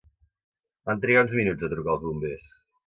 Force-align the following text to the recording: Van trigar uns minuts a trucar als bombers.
Van 0.91 1.03
trigar 1.03 1.23
uns 1.27 1.37
minuts 1.43 1.69
a 1.69 1.71
trucar 1.77 1.97
als 1.97 2.05
bombers. 2.09 2.51